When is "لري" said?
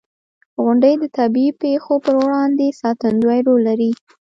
3.69-3.91